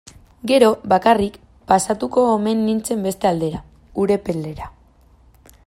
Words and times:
Gero, 0.51 0.69
bakarrik 0.93 1.35
pasatuko 1.71 2.23
omen 2.37 2.65
nintzen 2.71 3.05
beste 3.09 3.31
aldera, 3.33 3.61
Urepelera. 4.05 4.71